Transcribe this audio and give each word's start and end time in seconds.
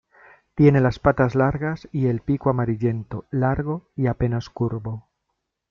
Tiene 0.55 0.81
las 0.81 0.97
patas 0.97 1.35
largas 1.35 1.87
y 1.91 2.07
el 2.07 2.21
pico 2.21 2.49
amarillento, 2.49 3.25
largo 3.29 3.91
y 3.95 4.07
apenas 4.07 4.49
curvo. 4.49 5.07